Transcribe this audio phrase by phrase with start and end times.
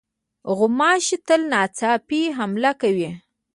[0.57, 3.09] غوماشې تل ناڅاپي حمله کوي.